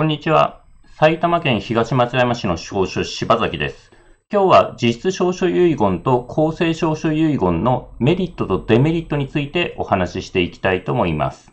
[0.00, 0.62] こんにちは。
[0.96, 3.92] 埼玉県東松山市の証書柴崎です。
[4.32, 11.52] 今日は実質証書遺言と公正証書遺言のメリットとデメリットについてお話ししていきたいと思います。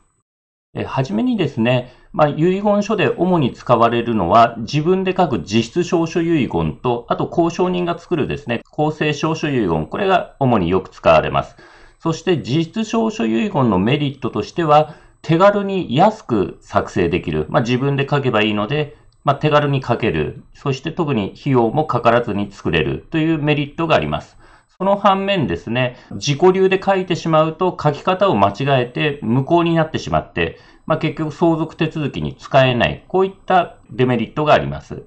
[0.73, 11.57] えはじめにですね、まあ、遺言書で主に使われるのは自分で書く実質証書遺言と、あと交渉人が作るですね、公正証書遺言、これが主によく使われます。
[12.00, 14.95] そして実質証書遺言のメリットとしては、
[15.28, 17.48] 手軽に安く作成できる。
[17.50, 20.46] まあ、自分で書けばいいので、まあ、手軽に書ける。
[20.54, 24.37] そして特に費用もかからずに作れるというメリットがあります。
[24.78, 33.03] その反面ですね、自己流で書いてしまうと書き方を間違えて無効になってしまって、まあ、結局相続手続きに使えない。
[33.09, 35.03] こういったデメリットがあります。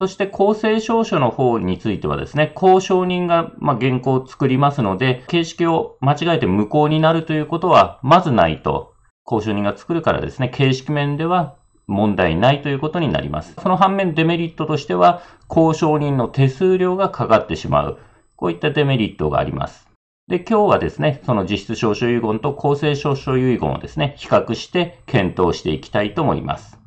[0.00, 8.93] そして公正証書の方についてはですね、交渉人がま原稿を作りますので、形式を間違えて無効になるということはまずないと
[9.26, 11.56] 交渉人が作るからですね、形式面では
[11.86, 13.54] 問題ないということになります。
[13.62, 17.98] その反面デメリットとしては、交渉人の手数料がかかってしまう。
[18.36, 19.88] こういったデメリットがあります。
[20.26, 26.78] で、今日はですね、その実質証書遺言と公正証書遺言をですね、比較して検討していきたいと思います。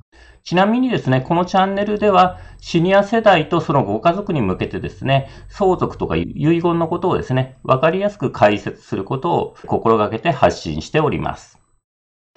[0.43, 11.56] ちなみにですね、このチャンネルでは、シニア世代とそのご家族に向けてですね、相続とか遺言のことをですね、わかりやすく解説することを心がけて発信しております。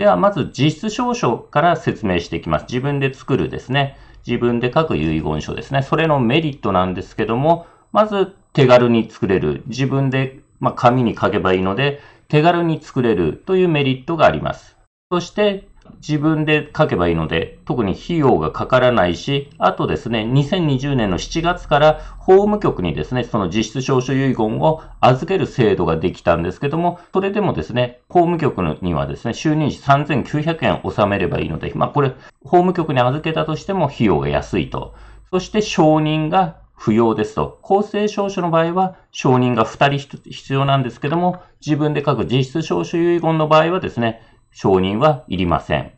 [0.01, 2.63] では、まず実質証書から説明していきます。
[2.63, 3.99] 自分で作るですね。
[4.27, 5.83] 自分で書く遺言書ですね。
[5.83, 9.63] それのメリットなんですけども、まず手軽に作れる。
[9.67, 14.79] 自分で、まあ、紙に書けばいいので、手軽に作れるというメリットがあります。
[15.13, 32.11] そして、自分で書けばいいので、特に費用がかからないし、あとですね、2020年の7月から法務局にですね、その実質証書遺言を預ける制度ができたんですけども、それでもですね、法務局にはですね、就任時3900円納めればいいので、まあこれ、
[32.45, 34.95] 法務局に預けたとしても費用が安いと。
[35.31, 37.59] そして承認が不要ですと。
[37.61, 44.23] 公正証書の場合は承認が2人必要なんですけども、自分で書く実質証書遺言の場合はですね、
[44.53, 45.93] 承認はいりません。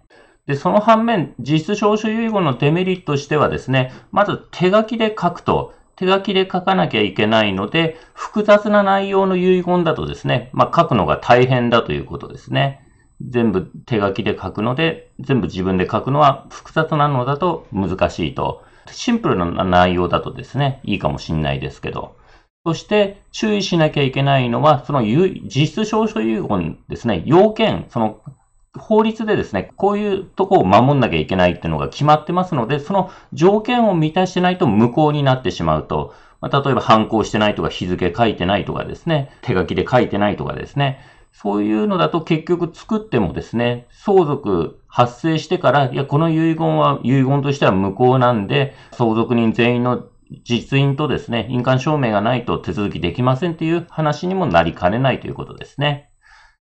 [0.47, 12.81] で、その反面、実質証書遺言のデメリットとしてはですね、まず手書きで書くと、手書きで書かなきゃいけないので、複雑な内容の遺言だとですね、まあ、書くのが大変だということですね。
[13.25, 18.65] 全部手書きで書くので、全部自分で書くのは複雑なのだと難しいと。
[18.91, 22.17] シンプルな内容だとですね、いいかもしんないですけど。
[22.65, 28.21] そして注意しなきゃいけないのは、その実質証書遺言ですね、要件、その
[28.78, 41.00] 法律でですね、こういうとこを守んなきゃいけないっていうのが決まってますので、その条件を満たしてないと無効になってしまうと、まあ、例えば反抗してないとか日付書いてないとかですね、手書きで書いてないとかですね、
[41.33, 50.04] そういうのだと結局作ってもですね、相続発生してから、いや、この遺言は遺言としては無効なんで、相続人全員の
[50.44, 56.12] 実印とですね、印鑑証明がないと手続きできませんっていう話にもなりかねないということですね。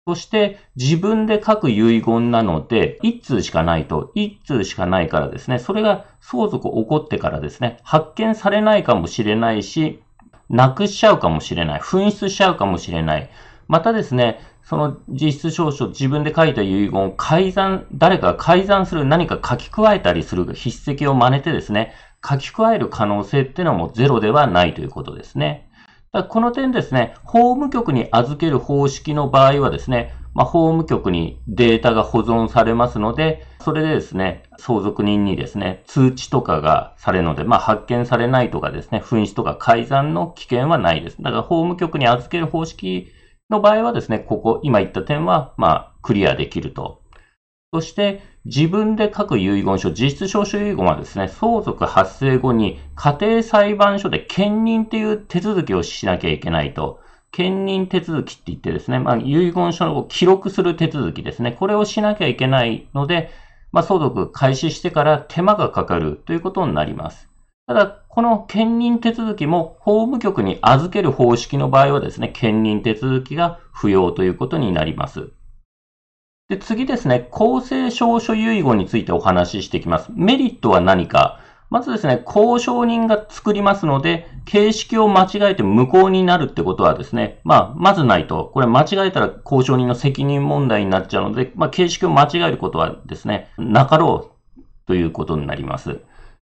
[0.05, 10.03] そして自分で書く遺言なので、一通しかないと、一通しかないからですね、それが相続起こってからですね、発見されないかもしれないし、
[10.49, 13.29] なくしちゃうかもしれない、紛失しちゃうかもしれない。
[13.69, 21.93] またですね、その実質証書、自分で書いた遺言を改ざん、誰かが改ざんする何か書き加えたりする筆跡を真似てですね、
[22.27, 25.69] 書き加える可能性っていうのはもうゼロではないということですね。
[26.21, 41.17] この点ですね、法務局に預ける方式の場合はですね、まあ、法務局にデータが保存されますので、それでですね、相続人にですね、通知とかがされるので、まあ、発見されないとかですね、紛失とか改ざんの危険はないです。
[41.19, 43.07] だから法務局に預ける方式
[43.49, 47.02] の場合はですね、ここ、今言った点は、まあ、クリアできると
[47.73, 56.99] そして、自分で書く遺言書、実質証書遺言はですね、相続発生後に家庭裁判所で兼任っていう手続きをしなきゃいけないと。
[57.31, 61.51] 兼任手続きって言ってですね、まあ、遺言書を記録する手続きですね。
[61.51, 63.31] これをしなきゃいけないので、
[63.71, 67.27] まあ、相続開始してから手間がかかるということになります。
[67.65, 75.31] ただ、この兼任手続きも法務局に預ける方式の場合はですね、兼任手続きが不要ということになります。
[76.53, 80.11] で、次ですね、公正証書遺言についてお話ししていきます。
[80.13, 81.39] メリットは何か
[81.71, 88.51] まずですね、交渉人が作りますので、形式を間違えて無効になるってことはですね、まあ、まずないと。
[88.53, 96.01] これ間違えたら交渉人の責任問題になっちゃうので、まあ、形式を間違えることはですね、なかろうということになります。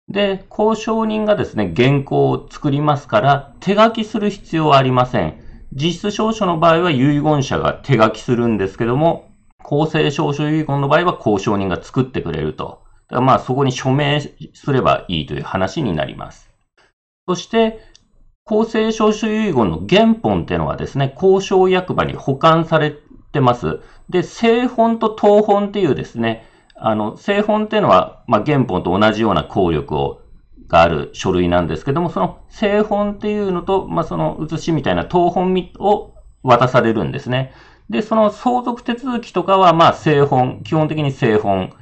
[0.09, 5.41] で、交渉人がですね、原稿を作りますから、手書きする必要はありません。
[5.73, 9.34] 実質証書の場合は遺言者が手書きするんですけども、
[9.65, 16.51] 公正証書遺言の場合は交渉人が作ってくれるとだからまあそこに署名すればいいという話になります。
[17.27, 17.81] そして、
[18.45, 22.95] 公正証書遺言の原本っていうのはですね、交渉役場に保管され
[23.33, 23.81] てます。
[24.11, 26.47] で、正本と当本っていうですね、
[26.77, 30.21] あの、正本っていうのは、まあ、原本と同じような効力を、
[30.67, 37.53] がある書類なんですけども、その正本っていうのと、まあ、その写しみたいな当本を渡されるんですね。
[37.91, 41.73] で、その相続手続きとかは、まあ、正本、基本的に正本。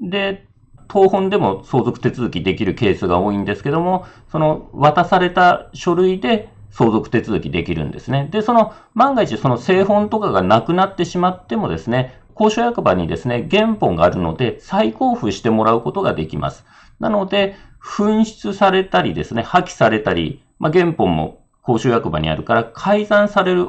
[0.00, 0.46] で、
[0.88, 8.28] 当本でも相続手続きできるケースが多いんですけども、その渡された書類で相続手続きできるんですね。
[8.30, 16.64] で、その万が一その正本とかがなくなってしまってもですね、交渉役場にですね、原本があるので再交付してもらうことができます。
[16.98, 23.68] なので、紛失されたりですね、破棄されたり、まあ、原本も交渉役場にあるから改ざんされる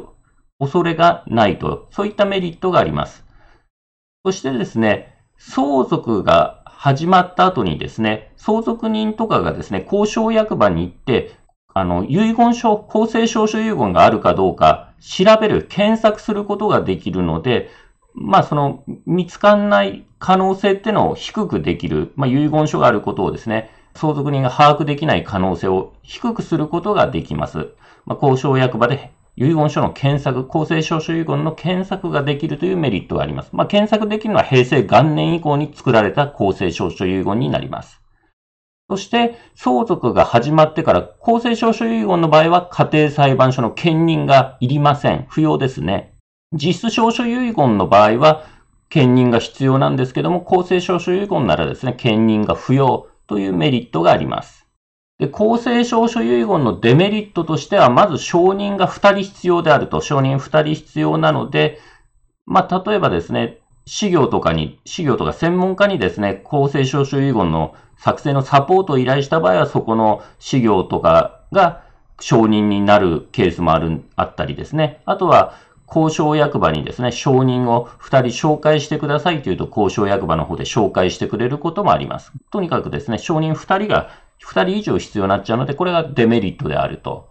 [0.60, 3.26] 恐れがないと、そういったメリットがあります。
[4.26, 11.36] そしてですね、相続が始まった後にですね、相続人とかがですね、交渉役場に行って、
[11.74, 17.70] あの、遺言書、公正証書遺言があるかどうか調べる、検索することができるので、
[18.14, 27.70] まあ、その、見つかんない可能性っていうのを低くできる、まあ、遺言書があることをですね、相続人が把握できない可能性を低くすることができます。
[28.06, 33.50] まあ、交渉役場で遺言書の検索、公正証書遺言の検索ができるというメリットがあります。
[33.52, 38.02] まあ、検索できるのは平成元年以降に作られた公正証書遺言になります。
[38.90, 45.26] そして、相続が始まってから、公正証書遺言の場合は、家庭裁判所の兼任がいりません。
[45.28, 46.14] 不要ですね。
[46.54, 48.44] 実質証書遺言の場合は、
[48.90, 54.65] 兼任が必要なんですけども、公正証書遺言ならですね、兼任が不要というメリットがあります。
[55.18, 61.80] で、公正証書遺言のデメリットとしては、まず承認が2人必要であると、承認2人必要なので、
[62.46, 71.84] まあ、例えばですね、資料とかに、資料とか専門家にですね、公正証書遺言の作成のサポートを依頼した場合は、そこの資料とかが
[72.20, 75.02] 承認になるケースもある、あったりですね。
[75.06, 75.54] あとは、
[75.88, 82.32] 交渉役場にですね、承認を2人紹介してくださいというと、交渉役場の方で紹介してくれることもあります。
[82.52, 84.10] とにかくですね、承認2人が
[84.44, 87.30] 2人以上必要になっちゃうので、これがデメリットであると。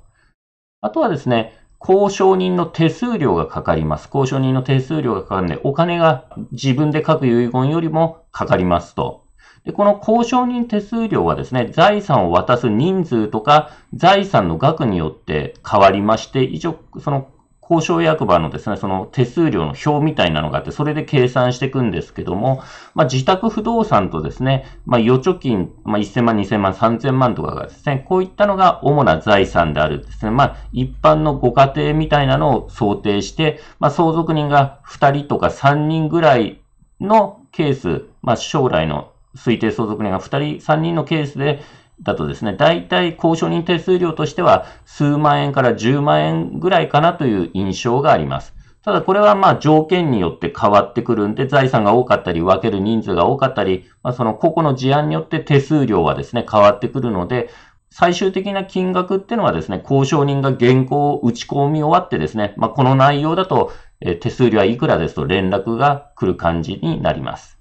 [0.80, 4.08] あとはですね、交渉人の手数料がかかります。
[4.12, 9.24] 交渉人の手数料がかかるので、お金が自分で書く遺言よりもかかりますと。
[9.64, 17.28] で、この交渉人手数料はですね、財産を渡す人数とか、財産の額によって変わりまして、一応、その
[17.68, 22.62] 交渉役場のですね、その手数料の表みたいなのがあって、それで計算していくんですけども、
[22.94, 36.60] まあ、自宅不動産とですね、まあ、預貯金、まあ、1000万、2000万、3000万とかがですね、こういったのが主な財産であるですね、まあ、一般のご家庭みたいなのを想定して、まあ、相続人が2人とか3人ぐらい
[37.00, 41.62] のケース、まあ、将来の推定相続人が2人、3人のケースで、
[42.02, 48.54] だとですね、大体交渉人手数料としては数万円から10万円ぐらいかなという印象があります。
[48.84, 57.48] ただこれはまあ条件によって変わってくるんで、財産が多かったり、分ける人数が多かったり、まあ、その個々の事案によって手数料はですね、変わってくるので、
[57.90, 63.72] 最終的な金額っていうのはですね、交渉人が原稿を打ち込み終わってですね、まあ、この内容だと、
[64.20, 67.58] 手数料はいくらですと連絡が来る感じになります。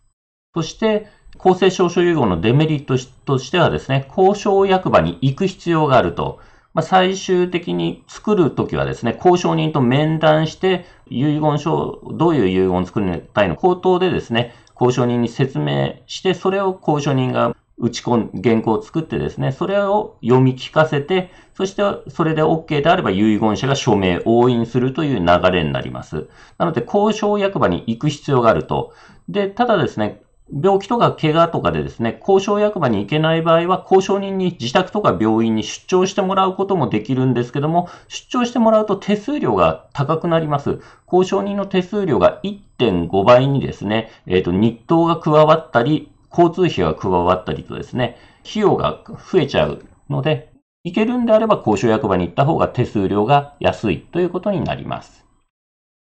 [0.53, 1.07] そして、
[1.37, 6.39] 公正証書遺言のデメリットとしてはですね、交渉役場に行く必要があると。
[6.73, 26.27] まあ、最終的に作るときはですね、交渉人と面談して、遺言書、どういう遺言を作りたいの口頭でですね、交渉人に説明して、それを交渉人が打ち込ん、原稿を作ってですね、それを読み聞かせて、そしてそれで OK であれば遺言者が署名、押印するという流れになります。
[26.57, 28.93] なので、交渉役場に行く必要があると。
[29.29, 40.79] で、ただですね、病気とか怪我とかでですね、交渉役場に行けない場合は、交渉人に自宅とか病院に出張してもらうこともできるんですけども、出張してもらうと手数料が高くなります。
[41.11, 50.51] 交渉人の手数料が1.5倍にですね、えっ、ー、と、日当が加わったり、交通費が加わったりとですね、費用が増えちゃうので、
[50.83, 55.23] 行けるんであれば交渉役場に行った方が手数料が安いということになります。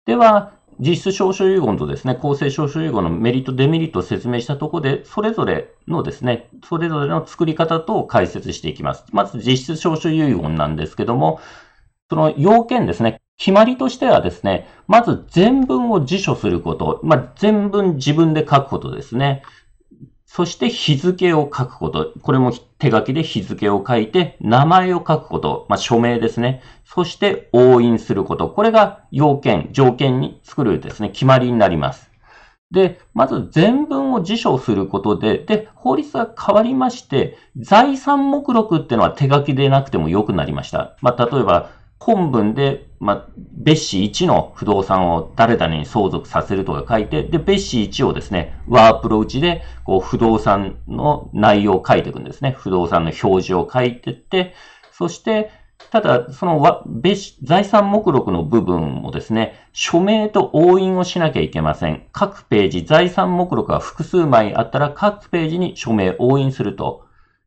[0.06, 9.04] では、実質証書遺言とですね、公正証書遺言のメリット、デメリットを説明したところで、それぞれのですね、それぞれの作り方と解説していきます。
[9.12, 11.40] まず実質証書遺言なんですけども、
[12.10, 19.42] その要件ですね、決まりとしてはですね、まず全文を辞書すること、まあ、全文自分で書くことですね。
[20.34, 22.12] そして日付を書くこと。
[22.20, 22.50] これも
[22.80, 25.64] 手書きで日付を書いて、名前を書くこと。
[25.68, 26.60] まあ、署名ですね。
[26.84, 28.48] そして押印すること。
[28.48, 32.10] これが要件、条件に作るですね、決まりになります。
[32.72, 40.96] で、まず全文を辞書することで、で、法律が変わりまして、財産目録っていうのは手書きでなくても良くなりました。
[41.00, 41.70] まあ、例えば、
[42.04, 52.54] 本文で、まあ、別紙1の不動産を誰々に相続させるとか書いて、で、別紙1をですね、ワープロ打ちで、こう、不動産の内容を書いていくんですね。
[52.58, 54.52] 不動産の表示を書いていって、
[54.92, 55.50] そして、
[55.90, 62.06] ただ、その別財産目録の部分もですね、署名と押印をしなきゃいけません。
[62.12, 67.03] 各ページ、財産目録が複数枚あったら、各ページに署名、押印すると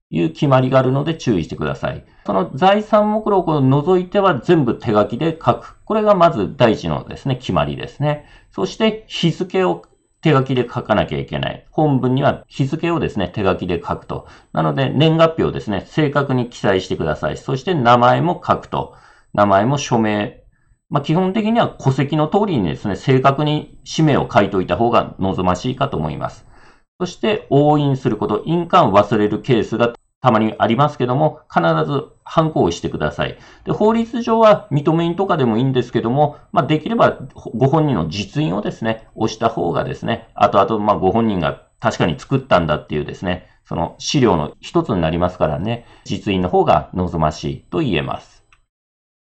[0.09, 2.05] いう決まりがあるので注意してください。
[2.25, 5.77] その財産目録を除いては全部手書きで書く。
[5.85, 8.25] これがまず第一のですね、決まりですね。
[8.51, 9.85] そして日付を
[10.21, 11.65] 手書きで書かなきゃいけない。
[11.71, 14.27] 本文には日付をですね、手書きで書くと。
[14.51, 17.37] なので、年月日をですね、正確に記載してください。
[17.37, 18.95] そして名前も書くと。
[19.33, 20.43] 名前も署名。
[20.89, 26.45] まあ、基本的には戸籍の通りにですね、正確に氏名を書いておいた方が望ましいかと思います。
[26.99, 28.41] そして、押印すること。
[28.45, 33.37] 印鑑を忘れるケースがたまにありますけども、必ず反抗をしてください。
[33.65, 37.19] で法律上は認め印とかでもいいんですけども、まあ、できれば
[37.55, 48.43] ご本人の実印をですね、押した方がですね、あとあと、まあ、ご本人が確かに作ったんだっていうですね、その資料の一つになりますからね、実印の方が望ましいと言えます。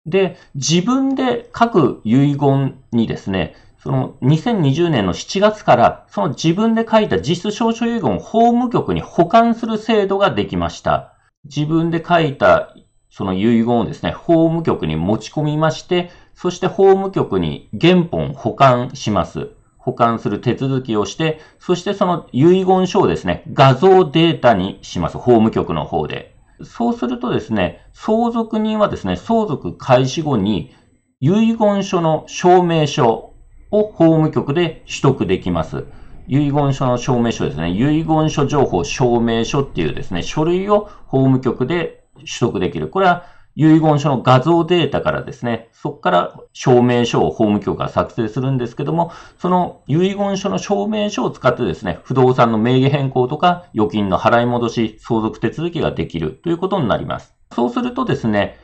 [0.05, 11.15] で、自分で書く遺言にですね、その2020年の7月からその自分で書いた実質証書遺言を法務局に保管する制度ができました。
[11.45, 12.75] 自分で書いた
[13.09, 19.49] その遺言をですね、法務局に持ち込みまして、そして法務局に原本保管します。
[19.77, 25.17] 保管する手続きをして、そしてその遺言書をですね、画像データにします。
[25.17, 26.35] 法務局の方で。
[26.63, 30.71] そうするとですね、相続人はですね、相続開始後に
[31.19, 33.30] 遺言書の証明書
[33.71, 35.85] を法務局で取得できます。
[36.27, 37.71] 遺言書の証明書ですね。
[37.71, 42.89] 遺言書情報証明書っていうですね、書類を法務局で取得できる。
[42.89, 43.23] これは
[43.55, 57.35] 遺言書の画像データからですね、そこから証明書を法務局が作成するんですけども、その遺言書の証明書を使ってですね、不動産の名義変更とか預金の払い戻し、相続手続きができるということになります。
[57.53, 58.57] そうするとですね、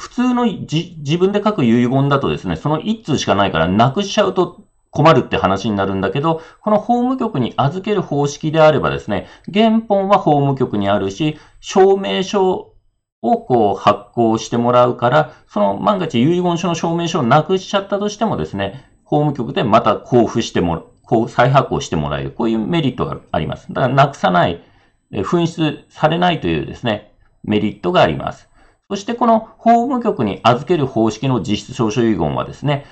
[0.00, 12.72] 普通のじ自分で書く遺言だとですね、その一通しかないからなくしちゃうと困るって話になるんだけど、この法務局に預ける方式であればですね、原本は法務局にあるし、証明書
[13.20, 22.30] をこう発行してもらうから、その万が一遺言書の証明書をなくしちゃったとしてもですね、法務局でまた交付してもらこう再発行してもらえる。
[22.30, 23.66] こういうメリットがあります。
[23.68, 24.62] だからなくさない、
[25.12, 27.12] 紛失されないというですね、
[27.44, 28.49] メリットがあります。
[28.90, 32.86] そしてこの法務局に預ける方式の実質証書遺言はですね、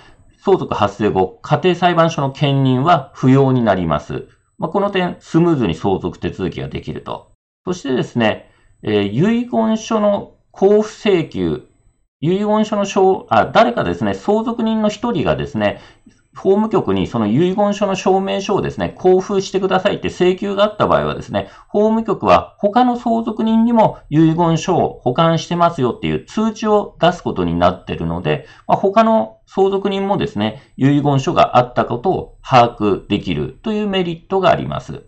[0.44, 4.28] 相続発生後、家庭裁判所の兼任は不要になります。
[4.58, 7.32] まあ、この点、スムーズに相続手続きができると。
[7.64, 8.48] そしてですね、
[8.84, 11.66] えー、遺言書の交付請求、
[12.20, 15.80] 遺言書の証、あ、誰かですね、相続人の一人がですね、
[16.38, 35.02] 法務局にその遺言書の証明書をですね、交付してくださいって請求があった場合はですね、法務局は他の相続人にも遺言書を保管してますよっていう通知を出すことになってるので、まあ、他の相続人もですね、遺言書があったことを把握できるというメリットがあります。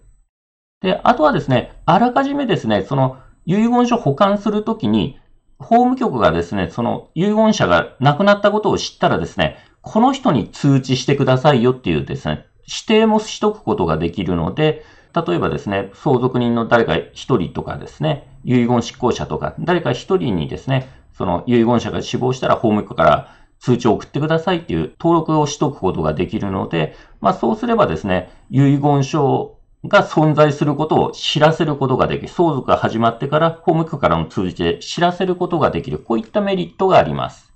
[0.83, 5.19] で、あとはですね、あらかじめですね、その遺言書保管するときに、
[5.61, 14.85] 法務局がですね、その遺言者が亡くなったことを知ったらですね、この人に通知してくださいよっていうですね、指定もしとくことができるので、
[15.15, 29.57] 例えばですね、相続人の誰か一人とかですね、遺言執行者とか、誰か一人にですね、その遺言者が死亡したら法務局から通知を送ってくださいっていう登録をしとくことができるので、まあそうすればですね、遺言書
[29.87, 32.29] が存在することを知らせることができる。
[32.29, 35.99] 相続が始まってから法務局からの通じで知らせることができる。
[35.99, 37.53] こういったメリットがあります。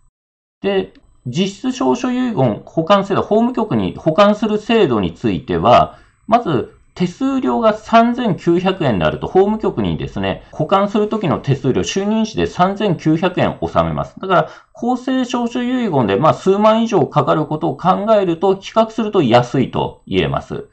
[0.61, 0.95] で、
[1.27, 14.15] 実質証書遺言保管制度、法務局に保管する制度については、まず手数料が3900円であると、法務局にですね、保管するときの手数料、就任費で3900円納めます。
[14.21, 20.69] だから、公正証書遺言で、まあ、数万以上かかることを考えると、比較すると安いと言えます。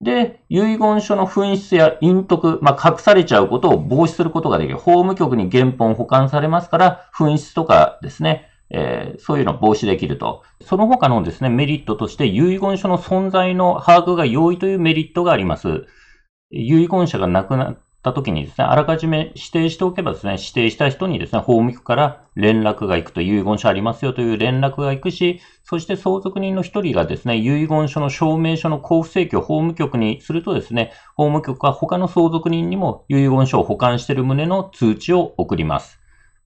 [0.00, 4.78] で、遺言書の紛失や隠匿、まあ、隠されちゃうことを防止することができる。
[4.78, 10.42] 法務局に原本保管されますから、紛失とかですね、えー、そういうのを防止できると。
[10.62, 15.86] その他のですね、メリットとして、遺言書の存在の把握が容易というメリットがあります。
[16.50, 36.01] 遺言者が亡くなった時にですね、あらかじめ指定しておけばですね、指定した人にですね、法務局から連絡が行くと遺言書ありますよという連絡が行くし、そして相続人の一人がですね、遺言書の証明書の交付請求を法務局にするとですね、法務局は他の相続人にも遺言書を保管している旨の通知を送ります。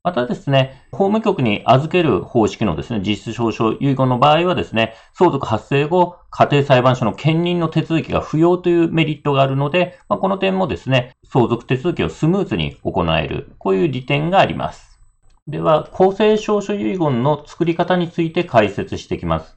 [0.06, 15.00] またですね、法務局に預ける方式のですね、実質証書遺言の場合はですね、相続発生後、家庭裁判所の兼任の手続きが不要というメリットがあるので、まあ、この点もですね、相続手続きをスムーズに行える、こういう利点があります。
[15.48, 19.56] では、公正証書遺言の作り方について解説していきます。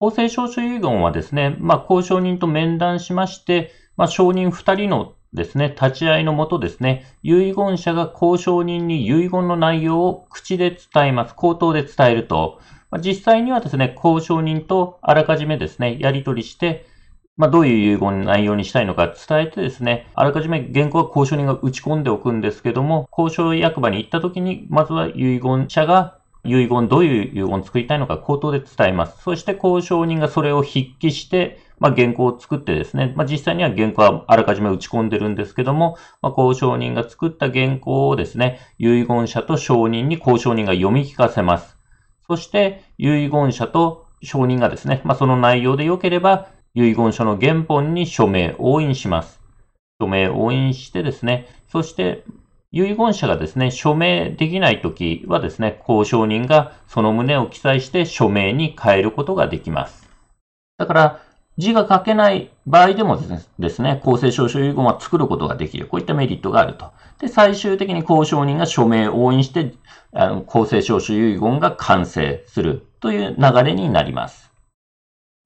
[0.00, 11.34] 公正証書遺言はですね、まあ、交渉人と面談しまして、まあ、証人2人のですね、立ち会いのもとですね、遺言者が交渉人に遺言の内容を口で伝えます。
[11.34, 16.86] 口頭で伝えると、まあ、実際にはですね、交渉人とあらかじめですね、やり取りして、
[17.36, 29.22] まあ、どういう遺言の内容にしたいのか伝えてですね、あらかじめ原稿は交渉人が打ち込んでおくんですけども、交渉役場に行った時に、まずは遺言者が遺言、どういう遺言を作りたいのか口頭で伝えます。
[29.22, 41.76] そして交渉人がそれを筆記して、まあ、原稿を作ってですね、まあ、実際には原稿はあらかじめ打ち込んでるんですけども、まあ、交渉人が作った原稿をですね、遺言者と証人に交渉人が読み聞かせます。
[42.26, 49.40] そして、遺言者と証人がですね、まあ、その内容で良ければ、遺言書の原本に署名、押印します。
[50.00, 52.24] 署名、押印してですね、そして、
[52.84, 60.08] 遺言者がですね、署名できないときはですね、交渉人がその旨を記載して署名に変えることができます。
[60.78, 61.20] だから、
[61.58, 63.18] 字が書けない場合でも
[63.58, 65.86] ですね、公正証書遺言は作ることができる。
[65.86, 66.92] こういったメリットがあると。
[67.18, 69.72] で、最終的に交渉人が署名を押印して、
[70.12, 74.52] あの公正証書遺言が完成するという流れになります。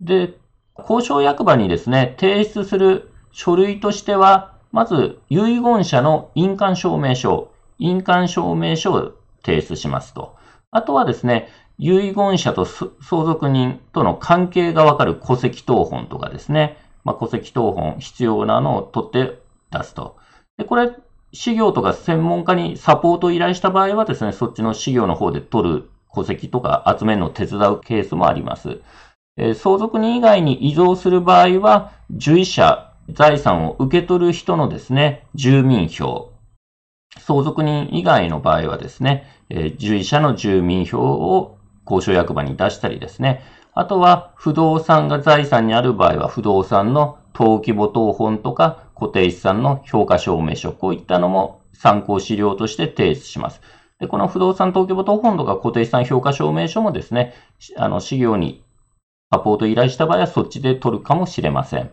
[0.00, 0.34] で、
[0.76, 9.12] 交渉役場にですね、提出する書類としては、まず、遺言者の印鑑証明書、印鑑証明書を
[9.44, 10.36] 提出しますと。
[10.70, 11.48] あとはですね、
[11.78, 12.92] 遺言者と相
[13.24, 19.38] 続人との関係がわかる戸籍謄本とかですね、まあ、戸籍謄本必要なのを取って
[19.70, 20.16] 出すと。
[20.58, 20.92] で、これ、
[21.32, 28.80] 事業とか専門家にサポートを依頼した場合はですね、そっちの事業の方で取る戸籍とか集めるのを手伝うケースもあります。
[29.36, 36.32] えー、相続人以外に移贈する場合は、受医者、財産を受け取る人のですね、住民票、
[37.18, 43.42] 相続人以外の場合はですね、えー、受医者の住民票を交渉役場に出したりですね。
[43.72, 53.60] あとは、不動産が財産にある場合は、不動産の登記簿等本とか、固定資産の評価証明書、こういったのも参考資料として提出します。
[53.98, 57.34] で、この不動産登記簿等本とか固定資産評価証明書もですね、
[57.76, 58.62] あの、事業に
[59.32, 61.90] サポート依頼した場合はそっちで取るかもしれません。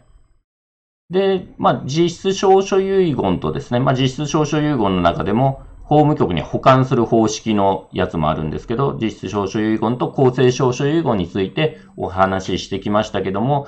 [1.10, 13.68] で、まあ、実質証書遺言とですね、まあ、実質証書遺言の中でも、法務局に保管する方式のやつもあるんですけど、実質証書遺言と公正証書遺言についてお話ししてきましたけども、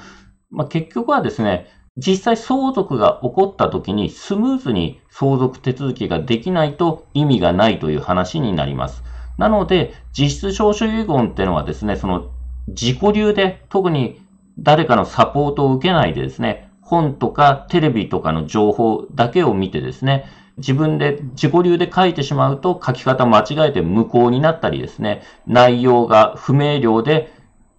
[0.52, 9.04] まあ、結局はですね、実際相続が起こった時にスムーズに相続手続きができないと意味がないという話になります。
[9.38, 12.32] なので、実質証書遺言っていうのはですね、その
[12.68, 14.22] 自己流で特に
[14.58, 20.26] 誰かのサポートを受けないでですね、本とかテレビとかの情報だけを見てですね、
[20.58, 27.32] 自分で自己流で書いてしまうと書き方間違えて無効になったりですね、内容が不明瞭で、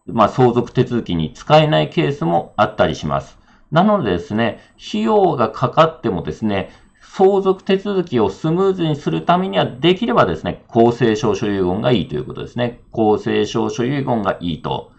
[0.07, 3.39] まあ、相続手続きに使えないケースもあったりします。
[3.71, 6.71] なのでですね、費用がかかってもですね、
[7.01, 12.81] 相続手続きをスムーズにするためには、できればですね、公正証書遺言がいいということですね。
[12.93, 14.93] 公正証書遺言がいいと。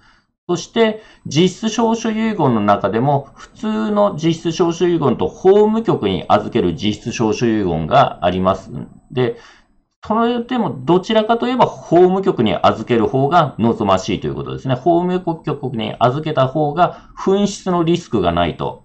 [0.51, 8.69] そして、実質証書遺言の中でも、普通の実質証書遺言と法務局に預ける実質証書遺言があります。
[9.11, 9.37] で、
[10.05, 14.75] それでもどちらかといえば法務局に預ける方が望ましいということですね。
[14.75, 18.83] 法務局に預けた方が紛失のリスクがないと。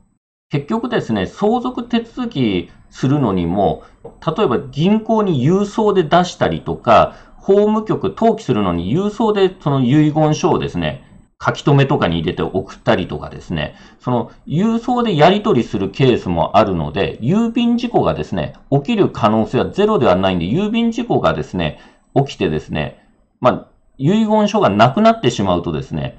[0.51, 3.83] 結局ですね、相続手続きするのにも、
[4.25, 11.06] 例えば銀行に郵送で出したりとか、法務局登記するのに郵送でその遺言書をですね、
[11.45, 21.79] 書き留めとかに入れて送ったりとかですね、その郵送でやり取りするケースもあるので、郵便事故がですね、起きる可能性はゼロではないんで、郵便事故がですね、
[22.15, 23.07] 起きてですね、
[23.41, 23.69] まあ、
[23.99, 26.19] 遺言書がなくなってしまうとですね、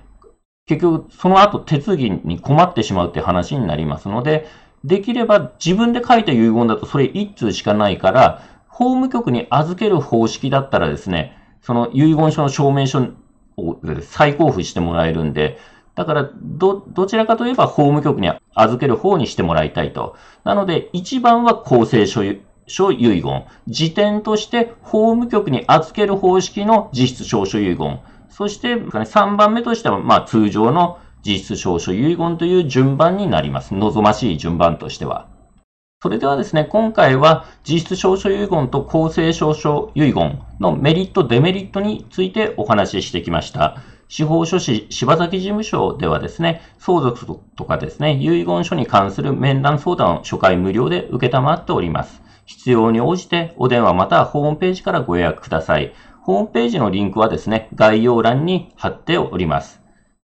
[0.67, 4.47] 結局その後手続きに困ってしまうって話になりますので、
[4.83, 13.07] できれば自分で書いた遺言だとそれ1通しかないから、法務局に預ける方式だったらですね、その遺言書の証明書
[14.01, 15.57] 再交付してもらえるんで、
[15.95, 20.15] だから、ど、どちらかといえば法務局に預ける方にしてもらいたいと。
[20.43, 22.21] なので、1番は公正書
[22.67, 23.45] 書遺言。
[23.67, 27.99] 時点として法務局に預ける方式の実質証書遺言。
[28.29, 33.73] そして、3番目としては、まあ、通常の実質証書遺言という順番になります。
[33.73, 35.25] 望ましい順番としては。
[35.99, 43.77] それではですね、今回は実質証書遺言と公正証書遺言のメリット、デメリットについてお話ししてきました。
[44.07, 52.21] 司法書士柴崎事務所ではですね、相続とかですね、遺言書に関する面談相談を初回無料で受けたまっております。
[52.45, 55.95] 必要に応じてお電話またはホームページからご予約ください。
[56.21, 59.81] ホームページのリンクはですね、概要欄に貼っております。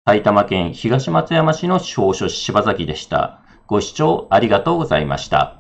[0.04, 3.42] 埼玉県東松山市の司法書士柴崎でした。
[3.68, 5.60] ご視聴ありがとうございました。